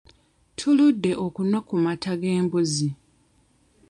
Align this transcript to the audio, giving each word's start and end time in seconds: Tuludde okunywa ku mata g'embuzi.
Tuludde 0.57 1.11
okunywa 1.25 1.59
ku 1.67 1.75
mata 1.83 2.13
g'embuzi. 2.21 2.89